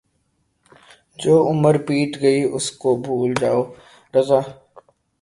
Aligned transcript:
جو 1.19 1.33
عُمر 1.49 1.75
بیت 1.85 2.11
گئی 2.21 2.41
اُس 2.55 2.67
کو 2.81 2.89
بھُول 3.03 3.31
جاؤں 3.41 3.65
رضاؔ 4.13 4.39